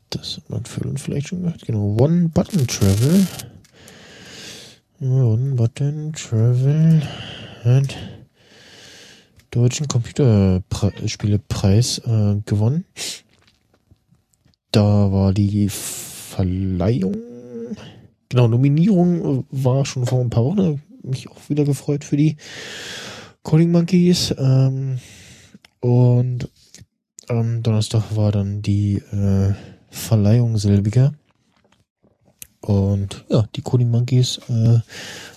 [0.09, 3.25] das hat man vielleicht schon gehört, genau, One Button Travel
[5.03, 7.01] One Button Travel
[7.63, 7.97] hat
[9.51, 12.85] deutschen Computerspielepreis äh, gewonnen.
[14.71, 17.17] Da war die Verleihung,
[18.29, 22.37] genau, Nominierung äh, war schon vor ein paar Wochen, mich auch wieder gefreut für die
[23.43, 24.33] Coding Monkeys.
[24.37, 24.99] Ähm,
[25.81, 26.49] und
[27.27, 29.53] am Donnerstag war dann die äh,
[29.89, 31.13] Verleihung selbiger.
[32.61, 34.79] Und ja, die Coding Monkeys äh,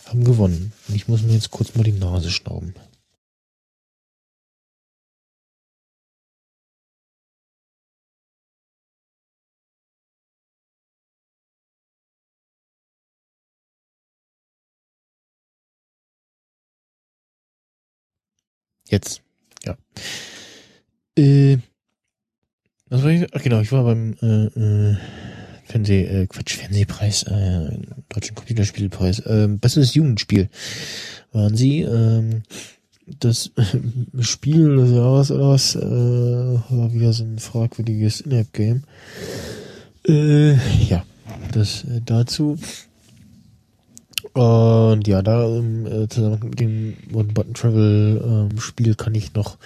[0.06, 0.72] haben gewonnen.
[0.88, 2.74] Und ich muss mir jetzt kurz mal die Nase schnauben.
[18.94, 19.22] Jetzt,
[19.64, 19.76] ja.
[21.18, 21.58] Äh,
[22.88, 23.26] was war ich?
[23.34, 24.96] Ach genau, ich war beim äh, äh,
[25.64, 27.76] Fernseh, äh, Quatsch, Fernsehpreis, äh,
[28.08, 30.48] deutschen Computerspielpreis, äh, bestes Jugendspiel
[31.32, 31.80] waren sie.
[31.80, 32.44] Ähm,
[33.18, 38.84] das äh, Spiel des Jahres oder was, äh, war wieder so ein fragwürdiges In-App-Game.
[40.06, 40.52] Äh,
[40.84, 41.04] ja,
[41.50, 42.58] das äh, dazu.
[44.34, 49.32] Und ja, da ähm, äh, zusammen mit dem One Button Travel ähm, Spiel kann ich
[49.34, 49.58] noch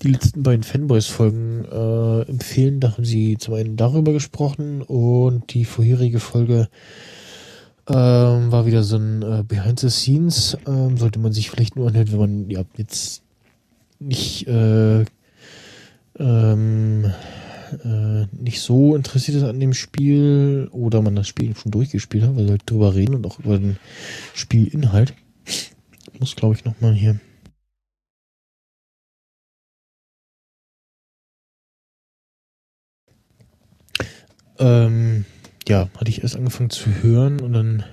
[0.00, 2.80] die letzten beiden Fanboys-Folgen äh, empfehlen.
[2.80, 6.68] Da haben sie zum einen darüber gesprochen und die vorherige Folge
[7.86, 10.56] ähm, war wieder so ein äh, Behind the Scenes.
[10.66, 13.22] Ähm, sollte man sich vielleicht nur anhören, wenn man ja jetzt
[13.98, 15.04] nicht äh,
[16.18, 17.12] ähm,
[17.84, 22.36] äh, nicht so interessiert ist an dem Spiel oder man das Spiel schon durchgespielt hat,
[22.36, 23.76] weil wir halt drüber reden und auch über den
[24.34, 25.14] Spielinhalt.
[25.44, 25.72] Ich
[26.20, 27.18] muss, glaube ich, nochmal hier
[34.58, 35.24] ähm,
[35.68, 37.84] ja, hatte ich erst angefangen zu hören und dann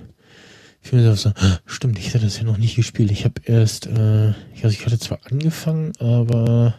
[0.80, 1.32] fiel mir so,
[1.66, 3.10] stimmt, ich hatte das ja noch nicht gespielt.
[3.10, 6.74] Ich habe erst, äh, also ich hatte zwar angefangen, aber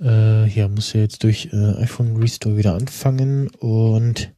[0.00, 4.32] äh, ja, muss ja jetzt durch äh, iPhone Restore wieder anfangen und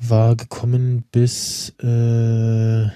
[0.00, 2.88] war gekommen bis äh,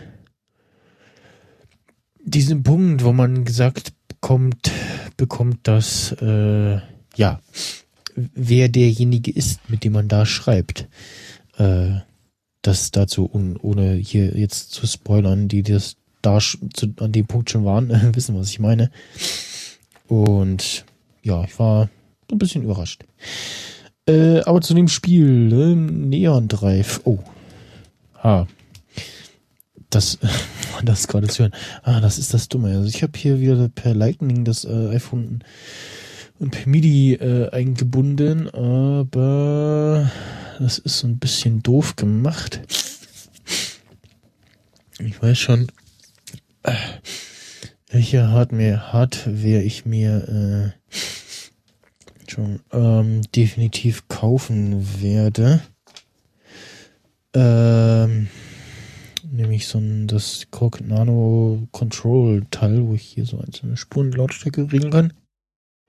[2.22, 4.70] diesen Punkt, wo man gesagt bekommt,
[5.16, 6.81] bekommt, dass äh,
[7.16, 7.40] ja
[8.14, 10.88] wer derjenige ist, mit dem man da schreibt.
[11.57, 12.00] Äh,
[12.62, 17.50] das dazu, un, ohne hier jetzt zu spoilern, die das da zu, an dem Punkt
[17.50, 18.90] schon waren, wissen, was ich meine.
[20.09, 20.85] Und
[21.22, 21.88] ja, ich war
[22.30, 23.04] ein bisschen überrascht.
[24.06, 27.00] Äh, aber zu dem Spiel, äh, Neon Drive.
[27.04, 27.18] Oh.
[28.14, 28.46] Ah.
[29.90, 30.18] Das,
[30.85, 31.54] das gerade zu hören.
[31.83, 32.76] Ah, das ist das Dumme.
[32.76, 35.44] Also ich habe hier wieder per Lightning das äh, iPhone
[36.38, 40.11] und per MIDI äh, eingebunden, aber
[40.59, 42.62] das ist so ein bisschen doof gemacht.
[44.98, 45.68] Ich weiß schon,
[46.62, 46.74] äh,
[47.90, 50.79] welche Hardware, Hardware ich mir äh,
[52.29, 55.61] schon ähm, definitiv kaufen werde.
[57.35, 58.29] Ähm,
[59.31, 64.72] nämlich so ein das Korg Nano Control Teil, wo ich hier so einzelne Spuren Lautstärke
[64.72, 65.12] regeln kann.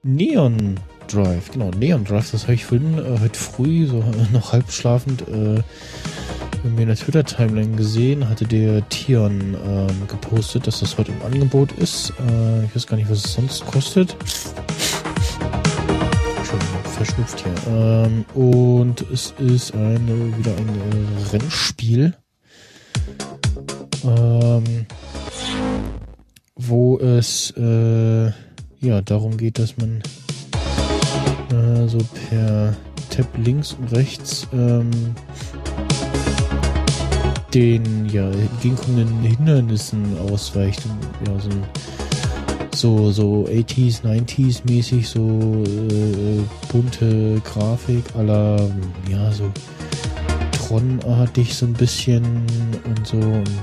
[0.04, 4.52] Neon Drive, genau, Neon Drive, das habe ich vorhin äh, heute früh, so äh, noch
[4.52, 5.62] halb schlafend, äh,
[6.64, 11.72] mir in der Twitter-Timeline gesehen, hatte der Tion ähm, gepostet, dass das heute im Angebot
[11.74, 12.14] ist.
[12.20, 14.16] Äh, ich weiß gar nicht, was es sonst kostet.
[17.04, 17.74] Verschnupft hier.
[17.74, 22.14] Ähm, und es ist eine, wieder ein äh, Rennspiel.
[24.04, 24.86] Ähm,
[26.56, 28.26] wo es äh,
[28.82, 30.04] ja darum geht, dass man
[31.52, 31.98] äh, so
[32.30, 32.76] per
[33.10, 34.92] Tab links und rechts ähm,
[37.52, 41.64] den ja entgegenkommenden Hindernissen ausweicht und ja so ein
[42.82, 46.42] so, so 80s, 90s mäßig, so äh,
[46.72, 48.72] bunte Grafik aller,
[49.08, 49.52] ja, so
[50.52, 52.24] Tron-artig so ein bisschen
[52.86, 53.62] und so und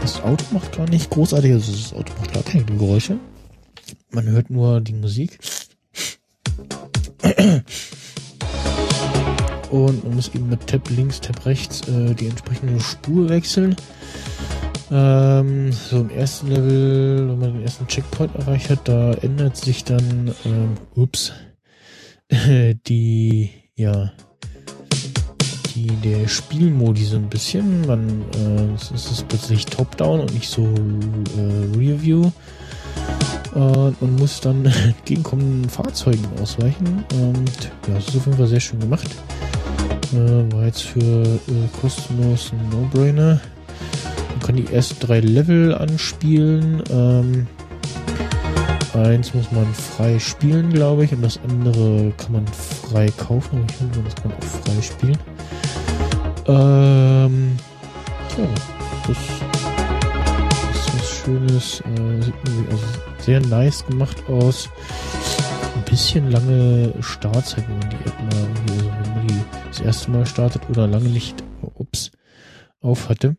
[0.00, 3.16] das Auto macht gar nicht großartig, also das Auto macht gar keine Geräusche.
[4.10, 5.38] Man hört nur die Musik.
[9.70, 13.76] Und man muss eben mit Tab links, Tab rechts äh, die entsprechende Spur wechseln.
[14.94, 19.84] Ähm, so im ersten Level, wenn man den ersten Checkpoint erreicht hat, da ändert sich
[19.84, 21.32] dann, ähm, ups,
[22.86, 24.12] die, ja,
[25.74, 27.86] die, der Spielmodi so ein bisschen.
[27.86, 32.30] Man, äh, es ist plötzlich Top-Down und nicht so äh, Rear-View.
[33.54, 37.04] Äh, und muss dann entgegenkommenden Fahrzeugen ausweichen.
[37.14, 39.08] Und ja, das ist auf jeden Fall sehr schön gemacht.
[40.12, 41.38] Äh, war jetzt für äh,
[41.80, 43.40] kostenlos ein No-Brainer.
[44.42, 46.82] Kann die ersten drei Level anspielen.
[46.90, 47.46] Ähm,
[48.94, 53.64] eins muss man frei spielen, glaube ich, und das andere kann man frei kaufen.
[53.68, 55.18] Ich finde, das kann man auch frei spielen.
[56.46, 57.56] Ähm,
[58.36, 58.44] ja,
[59.06, 59.16] das
[60.76, 61.80] ist was Schönes.
[61.80, 62.34] Äh, sieht
[62.70, 62.84] also
[63.18, 64.68] sehr nice gemacht aus.
[65.74, 70.10] Ein bisschen lange Startzeit, wenn man die App mal also wenn man die das erste
[70.10, 71.42] Mal startet oder lange nicht,
[71.74, 72.10] ups,
[72.80, 73.36] auf hatte.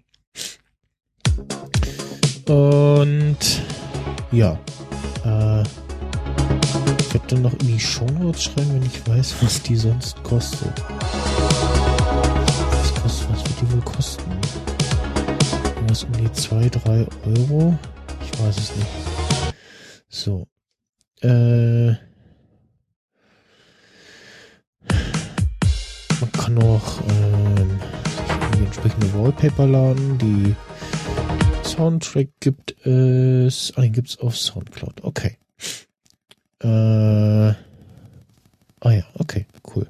[2.47, 3.37] Und
[4.31, 4.59] ja,
[5.23, 9.77] äh, ich werde dann noch in die Show Notes schreiben, wenn ich weiß, was die
[9.77, 10.73] sonst kostet.
[12.71, 14.31] Was kostet, was wird die wohl kosten?
[15.75, 17.77] Irgendwas um die 2, 3 Euro?
[18.21, 18.87] Ich weiß es nicht.
[20.09, 20.45] So.
[21.21, 21.93] Äh.
[26.19, 27.79] Man kann noch ähm,
[28.57, 30.17] die entsprechende Wallpaper laden.
[30.17, 30.55] Die
[31.73, 33.73] Soundtrack gibt es.
[33.75, 35.03] Ah, den gibt es auf Soundcloud.
[35.03, 35.37] Okay.
[36.59, 37.55] Äh, ah
[38.83, 39.87] ja, okay, cool.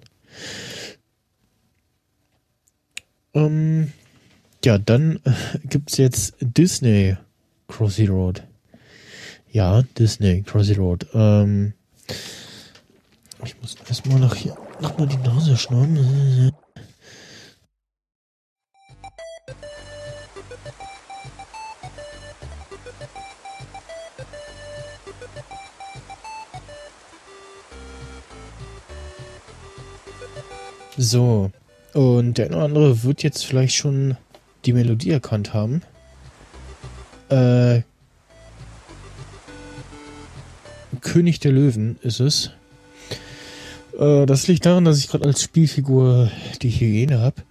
[3.33, 3.91] Ähm,
[4.63, 5.31] ja, dann äh,
[5.65, 7.17] gibt's jetzt Disney
[7.67, 8.43] Crossy Road.
[9.51, 11.05] Ja, Disney Crossy Road.
[11.13, 11.73] Ähm,
[13.43, 16.53] ich muss erstmal noch hier nochmal die Nase schnauben.
[31.03, 31.51] So,
[31.93, 34.15] und der eine oder andere wird jetzt vielleicht schon
[34.63, 35.81] die Melodie erkannt haben.
[37.27, 37.81] Äh,
[41.01, 42.51] König der Löwen ist es.
[43.99, 46.31] Äh, das liegt daran, dass ich gerade als Spielfigur
[46.61, 47.41] die Hyäne habe.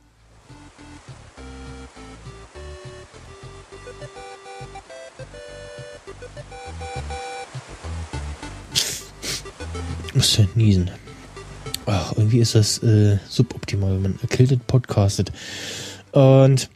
[10.14, 10.90] Muss ja niesen
[12.32, 15.30] irgendwie ist das äh, suboptimal, wenn man erkältet podcastet.
[16.12, 16.70] Und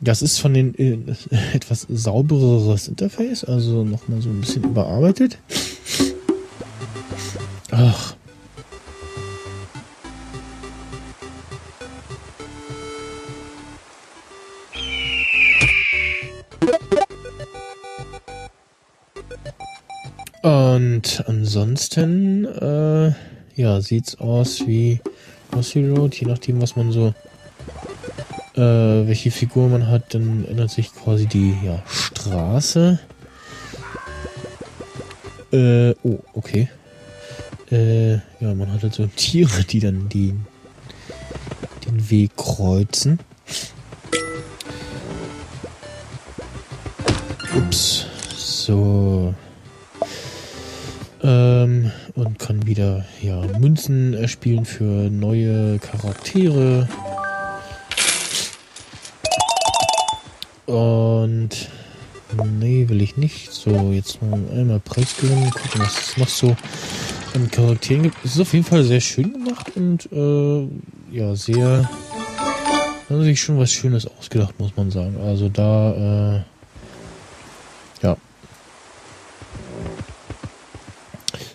[0.00, 0.98] das ist von den äh,
[1.54, 5.38] etwas saubereres Interface, also nochmal so ein bisschen überarbeitet.
[7.70, 8.14] Ach.
[20.42, 22.91] Und ansonsten, äh
[23.56, 25.00] ja, sieht's aus wie
[25.54, 27.14] Mossy Road, je nachdem, was man so,
[28.54, 28.60] äh,
[29.06, 32.98] welche Figur man hat, dann ändert sich quasi die, ja, Straße.
[35.52, 36.68] Äh, oh, okay.
[37.70, 40.34] Äh, ja, man hat halt so Tiere, die dann die,
[41.86, 43.18] den Weg kreuzen.
[47.54, 48.06] Ups.
[48.36, 49.34] So.
[51.22, 56.88] Ähm, und kann wieder, ja, Münzen erspielen für neue Charaktere.
[60.66, 61.68] Und
[62.58, 63.52] nee, will ich nicht.
[63.52, 66.56] So, jetzt mal einmal Preis gewinnen, gucken, was es noch so
[67.34, 68.16] an Charakteren gibt.
[68.24, 70.68] Es ist auf jeden Fall sehr schön gemacht und äh,
[71.16, 71.88] ja, sehr.
[73.08, 75.16] Haben sich schon was Schönes ausgedacht, muss man sagen.
[75.22, 76.42] Also da, äh,
[78.02, 78.16] ja.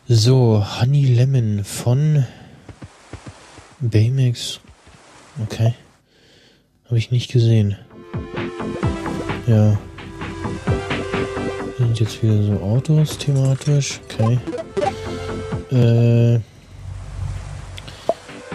[0.10, 2.24] So, Honey Lemon von
[3.82, 4.62] Baymax.
[5.43, 5.74] Okay.
[6.86, 7.76] Habe ich nicht gesehen.
[9.47, 9.78] Ja.
[11.78, 13.99] Sind jetzt wieder so Autos thematisch.
[14.05, 14.39] Okay.
[15.72, 16.39] Äh.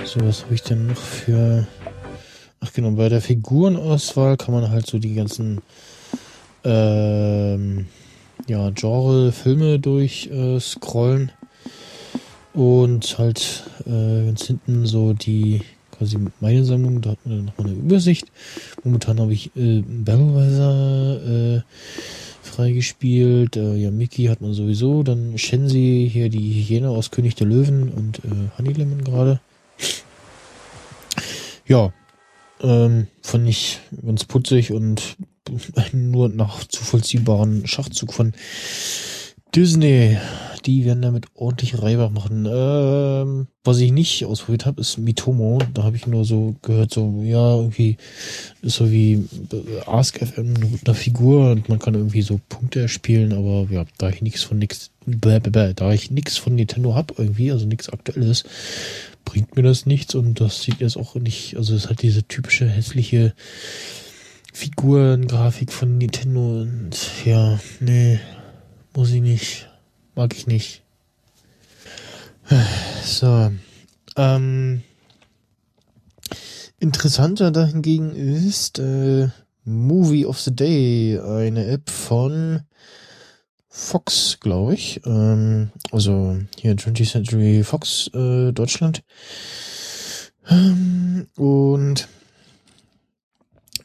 [0.06, 1.66] So, was habe ich denn noch für.
[2.60, 5.60] Ach genau, bei der Figurenauswahl kann man halt so die ganzen
[6.64, 7.88] ähm,
[8.46, 10.58] ja, Genre-Filme durch äh.
[12.54, 17.68] Und halt äh, ganz hinten so die quasi meine Sammlung, da hat man dann nochmal
[17.68, 18.26] eine Übersicht.
[18.84, 21.62] Momentan habe ich äh, Bellweiser äh,
[22.42, 23.56] freigespielt.
[23.56, 25.02] Äh, ja, Mickey hat man sowieso.
[25.02, 29.40] Dann Shensi, hier die Hyäne aus König der Löwen und äh, Honey Lemon gerade.
[31.66, 31.92] Ja,
[32.60, 35.16] ähm, fand ich ganz putzig und
[35.92, 38.32] nur nach zu vollziehbaren Schachzug von
[39.54, 40.18] Disney.
[40.64, 42.46] Die werden damit ordentlich Reibach machen.
[42.50, 45.58] Ähm, was ich nicht ausprobiert habe, ist Mitomo.
[45.74, 47.96] Da habe ich nur so gehört, so, ja, irgendwie
[48.62, 49.24] ist so wie
[49.86, 54.08] Ask FM mit einer Figur und man kann irgendwie so Punkte erspielen, aber ja, da
[54.08, 58.44] ich nichts von nix, da ich nichts von Nintendo hab irgendwie, also nichts aktuelles,
[59.24, 62.68] bringt mir das nichts und das sieht jetzt auch nicht, also es hat diese typische
[62.68, 63.34] hässliche
[64.52, 68.20] Figurengrafik von Nintendo und ja, nee,
[68.94, 69.71] muss ich nicht.
[70.14, 70.82] Mag ich nicht.
[73.04, 73.50] So.
[74.16, 74.82] Ähm,
[76.78, 79.28] interessanter dahingegen ist äh,
[79.64, 82.62] Movie of the Day, eine App von
[83.68, 85.00] Fox, glaube ich.
[85.04, 89.02] Ähm, also hier 20th Century Fox äh, Deutschland.
[90.48, 92.08] Ähm, und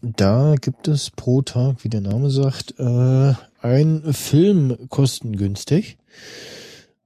[0.01, 5.97] da gibt es pro Tag, wie der Name sagt, äh, ein Film kostengünstig.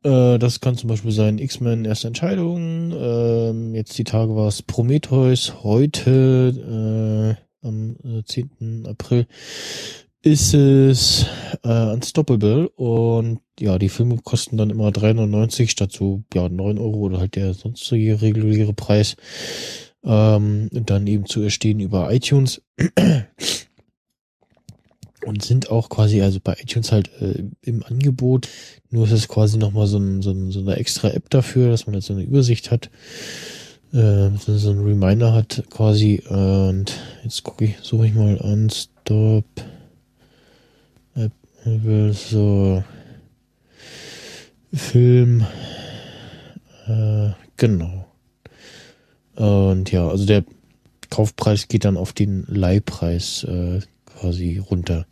[0.04, 2.92] Äh, das kann zum Beispiel sein X-Men Erste Entscheidung.
[2.92, 5.64] Ähm, jetzt die Tage war es Prometheus.
[5.64, 7.96] Heute äh, am
[8.26, 8.86] 10.
[8.88, 9.28] April
[10.24, 11.26] ist es
[11.64, 17.00] äh, Unstoppable und ja, die Filme kosten dann immer 3,99 statt so ja 9 Euro
[17.00, 19.16] oder halt der sonstige reguläre Preis.
[20.04, 22.64] Ähm, dann eben zu erstehen über iTunes
[25.26, 28.48] und sind auch quasi also bei iTunes halt äh, im Angebot.
[28.90, 31.86] Nur ist es quasi nochmal so, ein, so, ein, so eine extra App dafür, dass
[31.86, 32.90] man jetzt so eine Übersicht hat,
[33.94, 36.24] äh, so ein Reminder hat quasi.
[36.28, 39.46] Und jetzt gucke ich, suche ich mal an Stop.
[41.64, 42.84] So
[44.74, 45.46] Film.
[46.88, 48.08] Äh, genau.
[49.36, 50.44] Und ja, also der
[51.10, 53.82] Kaufpreis geht dann auf den Leihpreis äh,
[54.22, 55.06] quasi runter.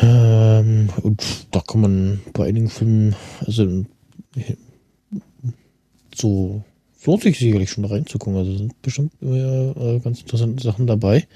[0.00, 3.84] Ähm, und da kann man bei einigen Filmen, also
[6.14, 6.64] so
[7.04, 8.36] lohnt sich sicherlich schon reinzugucken.
[8.36, 11.26] Also sind bestimmt äh, ganz interessante Sachen dabei.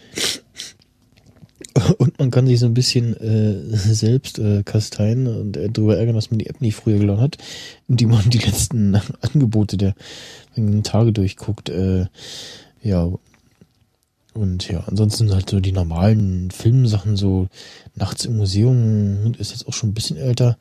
[1.98, 6.14] Und man kann sich so ein bisschen äh, selbst äh, kasteien und äh, darüber ärgern,
[6.14, 7.38] dass man die App nicht früher geladen hat,
[7.88, 9.94] indem man die letzten Angebote der
[10.82, 11.68] Tage durchguckt.
[11.68, 12.06] Äh,
[12.82, 13.10] ja.
[14.36, 17.48] Und ja, ansonsten halt so die normalen Filmsachen, so
[17.94, 20.58] Nachts im Museum ist jetzt auch schon ein bisschen älter.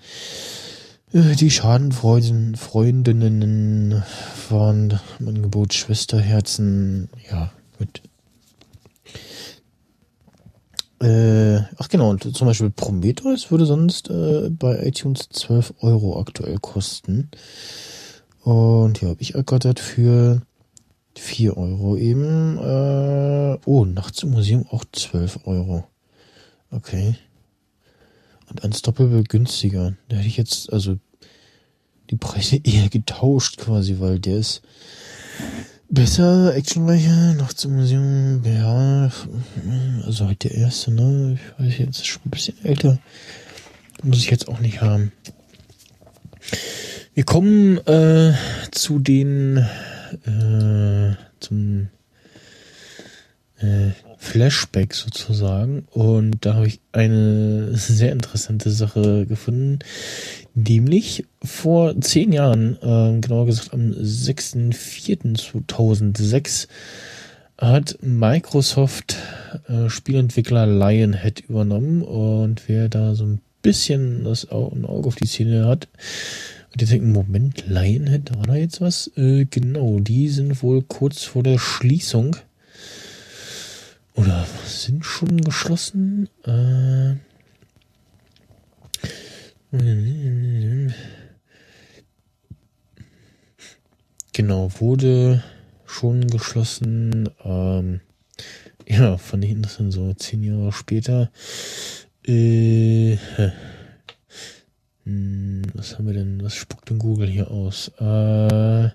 [1.11, 4.03] Äh, die Schadenfreundinnen
[4.49, 8.01] waren im Angebot Schwesterherzen, ja, mit
[11.01, 16.57] äh, ach genau, und zum Beispiel Prometheus würde sonst äh, bei iTunes 12 Euro aktuell
[16.59, 17.29] kosten.
[18.43, 20.41] Und ja, habe ich ergattert für
[21.17, 22.57] 4 Euro eben.
[22.57, 25.85] Äh, oh, nachts im Museum auch 12 Euro.
[26.71, 27.15] Okay.
[28.49, 29.95] Und Unstoppable günstiger.
[30.09, 30.97] Da hätte ich jetzt, also
[32.09, 34.61] die Preise eher getauscht quasi, weil der ist
[35.89, 39.11] besser, actionreicher, noch zum Museum, ja,
[40.05, 41.37] also halt der erste, ne?
[41.37, 42.99] Ich weiß jetzt, ist schon ein bisschen älter.
[44.03, 45.11] Muss ich jetzt auch nicht haben.
[47.13, 48.33] Wir kommen äh,
[48.71, 49.65] zu den
[50.25, 51.89] äh, zum
[53.57, 55.87] äh, Flashback sozusagen.
[55.91, 59.79] Und da habe ich eine sehr interessante Sache gefunden,
[60.53, 66.67] nämlich vor zehn Jahren, äh, genauer gesagt am 6.4.2006,
[67.57, 69.15] hat Microsoft
[69.69, 72.01] äh, Spielentwickler Lionhead übernommen.
[72.01, 75.87] Und wer da so ein bisschen das Auge auf die Szene hat,
[76.81, 79.11] jetzt denken, Moment, Lionhead, war da jetzt was?
[79.15, 82.35] Äh, genau, die sind wohl kurz vor der Schließung.
[84.15, 86.29] Oder sind schon geschlossen?
[86.43, 87.15] Äh,
[94.33, 95.43] genau, wurde
[95.85, 97.29] schon geschlossen.
[97.43, 98.01] Ähm,
[98.87, 101.31] ja, fand ich interessant, so zehn Jahre später.
[102.25, 103.17] Äh,
[105.05, 106.43] hm, was haben wir denn?
[106.43, 107.91] Was spuckt denn Google hier aus?
[107.99, 108.89] Äh,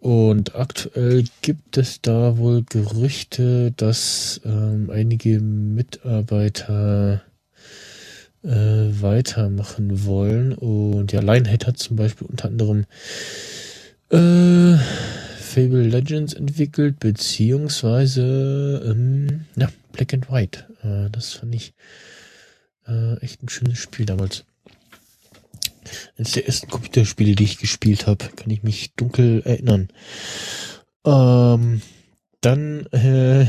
[0.00, 7.22] und aktuell gibt es da wohl Gerüchte, dass ähm, einige Mitarbeiter
[8.42, 10.52] äh, weitermachen wollen.
[10.54, 12.86] Und ja, Lionhead hat zum Beispiel unter anderem
[14.08, 14.76] äh,
[15.38, 20.66] Fable Legends entwickelt, beziehungsweise ähm, ja, Black and White.
[21.12, 21.74] Das fand ich
[22.86, 24.44] äh, echt ein schönes Spiel damals.
[26.16, 29.88] Eines der ersten Computerspiele, die ich gespielt habe, kann ich mich dunkel erinnern.
[31.04, 31.82] Ähm,
[32.40, 33.46] dann äh,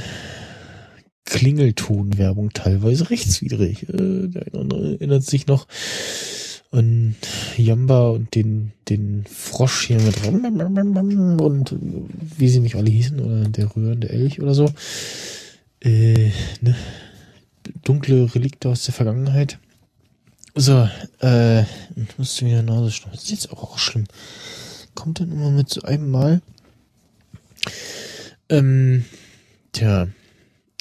[1.25, 3.83] Klingeltonwerbung teilweise rechtswidrig.
[3.89, 5.67] Äh, der eine andere erinnert sich noch
[6.71, 7.15] an
[7.57, 11.75] Jamba und den, den Frosch hier mit und
[12.37, 14.71] wie sie nicht alle hießen, oder der rührende Elch oder so.
[15.81, 16.75] Äh, ne?
[17.83, 19.59] Dunkle Relikte aus der Vergangenheit.
[20.55, 20.87] So,
[21.21, 23.13] äh, ich musste wieder Nase schnaufen.
[23.13, 24.05] Das ist jetzt auch, auch schlimm.
[24.95, 26.41] Kommt dann immer mit so einem Mal.
[28.49, 29.05] Ähm,
[29.71, 30.07] tja,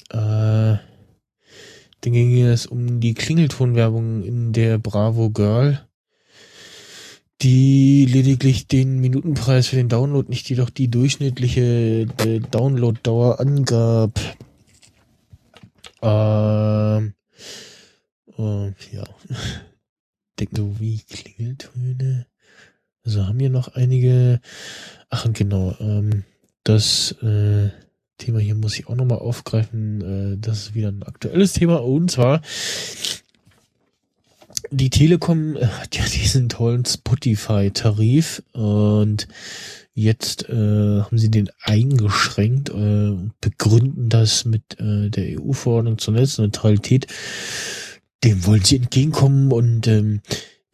[0.09, 0.77] äh,
[2.01, 5.79] dann ging es um die Klingeltonwerbung in der Bravo Girl,
[7.41, 14.19] die lediglich den Minutenpreis für den Download, nicht jedoch die durchschnittliche äh, Downloaddauer angab.
[16.01, 17.13] Ähm,
[18.25, 19.03] und ja.
[20.53, 22.25] So wie Klingeltöne.
[23.03, 24.41] Also haben wir noch einige.
[25.09, 25.75] Ach, genau.
[25.79, 26.23] Ähm,
[26.63, 27.69] das äh,
[28.17, 30.33] Thema hier muss ich auch nochmal aufgreifen.
[30.33, 31.83] Äh, das ist wieder ein aktuelles Thema.
[31.83, 32.41] Und zwar
[34.69, 39.27] die Telekom hat ja diesen tollen Spotify-Tarif und
[39.93, 47.07] Jetzt äh, haben sie den eingeschränkt, äh, begründen das mit äh, der EU-Verordnung zur Netzneutralität.
[48.23, 50.21] Dem wollen sie entgegenkommen und ähm,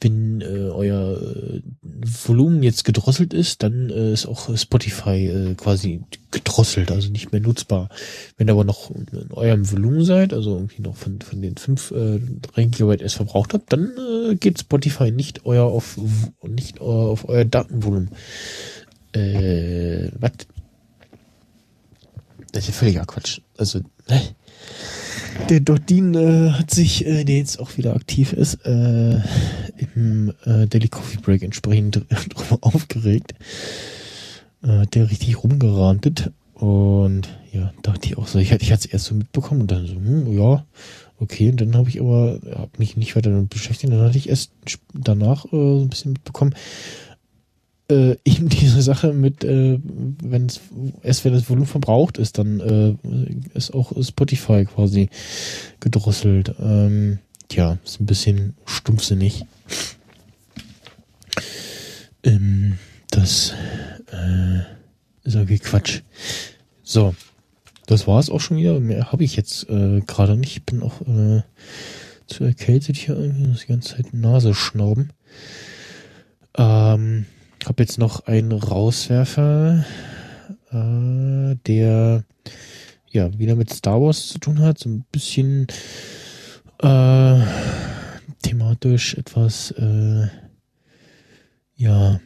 [0.01, 6.03] wenn äh, euer äh, Volumen jetzt gedrosselt ist, dann äh, ist auch Spotify äh, quasi
[6.31, 7.89] gedrosselt, also nicht mehr nutzbar.
[8.37, 11.91] Wenn ihr aber noch in eurem Volumen seid, also irgendwie noch von, von den 5
[11.91, 12.19] äh,
[12.53, 15.97] 3 Gigabyte erst verbraucht habt, dann äh, geht Spotify nicht euer auf
[16.43, 18.09] nicht euer, auf euer Datenvolumen
[19.13, 20.31] äh, was?
[22.51, 23.41] Das ist ja völliger Quatsch.
[23.57, 23.79] Also,
[24.09, 24.21] ne?
[25.49, 29.19] Der Dordin äh, hat sich, äh, der jetzt auch wieder aktiv ist, äh,
[29.95, 31.95] im äh, Daily Coffee Break entsprechend
[32.29, 33.33] drüber aufgeregt.
[34.63, 36.31] Äh, der richtig rumgerantet.
[36.53, 39.85] Und ja, dachte ich auch so, ich, ich hatte es erst so mitbekommen und dann
[39.85, 40.65] so, hm, ja,
[41.19, 41.49] okay.
[41.49, 43.93] Und dann habe ich aber hab mich nicht weiter damit beschäftigt.
[43.93, 44.51] Dann hatte ich erst
[44.93, 46.55] danach äh, so ein bisschen mitbekommen,
[47.89, 50.61] äh, eben diese Sache mit, äh, wenn es
[51.03, 52.95] erst wenn das Volumen verbraucht ist, dann äh,
[53.53, 55.09] ist auch Spotify quasi
[55.79, 56.53] gedrosselt.
[56.59, 59.45] Ähm, tja, ist ein bisschen stumpfsinnig.
[62.23, 62.77] Ähm,
[63.09, 63.53] das
[64.11, 64.59] äh,
[65.23, 66.01] ist irgendwie Quatsch.
[66.83, 67.15] So,
[67.85, 68.79] das war es auch schon wieder.
[68.79, 70.57] Mehr habe ich jetzt äh, gerade nicht.
[70.57, 71.41] Ich bin auch äh,
[72.27, 73.57] zu erkältet hier irgendwie.
[73.59, 75.11] Die ganze Zeit Nase schnauben.
[76.57, 77.25] Ähm,
[77.65, 79.85] habe jetzt noch einen Rauswerfer,
[80.71, 82.23] äh, der
[83.09, 85.67] ja wieder mit Star Wars zu tun hat, so ein bisschen
[86.81, 87.39] äh,
[88.41, 90.27] thematisch etwas äh,
[91.75, 92.19] ja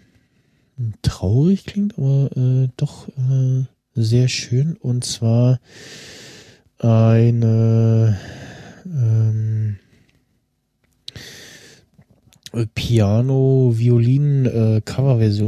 [1.02, 4.78] traurig klingt, aber äh, doch äh, sehr schön.
[4.78, 5.60] Und zwar
[6.80, 8.18] eine
[8.86, 9.78] ähm,
[12.76, 14.82] Piano, Violin äh,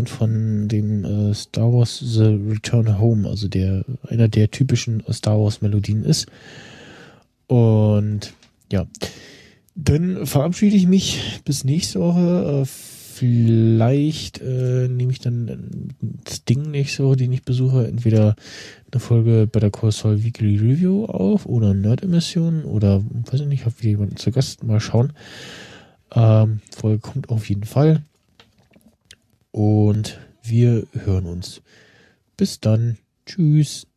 [0.06, 5.62] von dem äh, Star Wars The Return Home, also der einer der typischen Star Wars
[5.62, 6.28] Melodien ist.
[7.48, 8.34] Und
[8.72, 8.86] ja,
[9.76, 12.62] dann verabschiede ich mich bis nächste Woche.
[12.62, 15.94] Äh, vielleicht äh, nehme ich dann
[16.24, 18.36] das Ding nächste Woche, den ich besuche, entweder
[18.92, 23.76] eine Folge bei der Saul Weekly Review auf oder Nerd-Emissionen oder weiß ich nicht, habe
[23.80, 24.64] wieder jemanden zu Gast.
[24.64, 25.14] Mal schauen.
[26.14, 28.04] Ähm, Folge kommt auf jeden Fall.
[29.52, 31.62] Und wir hören uns.
[32.38, 32.98] Bis dann.
[33.26, 33.88] Tschüss.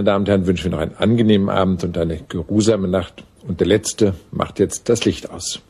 [0.00, 3.22] Meine Damen und Herren, wünschen wir noch einen angenehmen Abend und eine geruhsame Nacht.
[3.46, 5.60] Und der Letzte macht jetzt das Licht aus.